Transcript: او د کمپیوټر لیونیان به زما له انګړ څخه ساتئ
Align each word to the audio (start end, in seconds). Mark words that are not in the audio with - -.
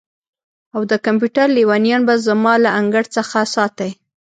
او 0.75 0.81
د 0.91 0.93
کمپیوټر 1.05 1.47
لیونیان 1.57 2.01
به 2.07 2.15
زما 2.27 2.53
له 2.63 2.69
انګړ 2.79 3.03
څخه 3.15 3.37
ساتئ 3.55 3.91